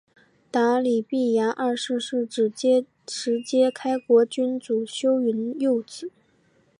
[0.49, 2.51] 答里必牙二世是是
[3.07, 6.09] 实皆开国君主修云的幼子。